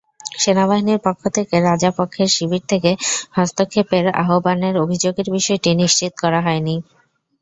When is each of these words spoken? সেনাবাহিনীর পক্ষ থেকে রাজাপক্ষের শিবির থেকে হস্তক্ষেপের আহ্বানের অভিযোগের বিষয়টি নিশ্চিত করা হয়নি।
সেনাবাহিনীর 0.39 0.99
পক্ষ 1.05 1.21
থেকে 1.37 1.55
রাজাপক্ষের 1.61 2.29
শিবির 2.29 2.63
থেকে 2.69 2.91
হস্তক্ষেপের 3.35 4.05
আহ্বানের 4.21 4.75
অভিযোগের 4.83 5.27
বিষয়টি 5.31 5.69
নিশ্চিত 5.81 6.11
করা 6.21 6.39
হয়নি। 6.41 6.75